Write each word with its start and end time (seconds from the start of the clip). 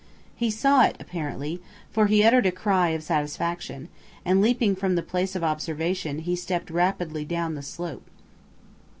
He 0.35 0.49
saw 0.49 0.81
it 0.81 0.95
apparently, 0.99 1.61
for 1.91 2.07
he 2.07 2.23
uttered 2.23 2.47
a 2.47 2.51
cry 2.51 2.89
of 2.89 3.03
satisfaction, 3.03 3.87
and 4.25 4.41
leaping 4.41 4.75
from 4.75 4.95
the 4.95 5.03
place 5.03 5.35
of 5.35 5.43
observation 5.43 6.17
he 6.17 6.35
stepped 6.35 6.71
rapidly 6.71 7.23
down 7.23 7.53
the 7.53 7.61
slope. 7.61 8.09